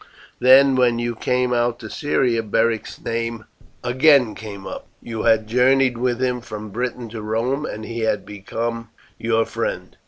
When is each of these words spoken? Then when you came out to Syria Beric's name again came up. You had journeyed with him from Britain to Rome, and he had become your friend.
Then 0.39 0.75
when 0.75 0.97
you 0.97 1.13
came 1.15 1.53
out 1.53 1.77
to 1.77 1.87
Syria 1.91 2.41
Beric's 2.41 2.99
name 2.99 3.45
again 3.83 4.33
came 4.33 4.65
up. 4.65 4.87
You 4.99 5.21
had 5.25 5.45
journeyed 5.45 5.95
with 5.99 6.19
him 6.19 6.41
from 6.41 6.71
Britain 6.71 7.07
to 7.09 7.21
Rome, 7.21 7.67
and 7.67 7.85
he 7.85 7.99
had 7.99 8.25
become 8.25 8.89
your 9.19 9.45
friend. 9.45 9.95